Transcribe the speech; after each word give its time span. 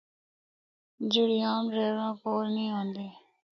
جِڑّی 1.11 1.39
عام 1.47 1.63
ڈریوراں 1.71 2.13
کول 2.21 2.45
نیں 2.55 2.71
ہوندی۔ 2.75 3.07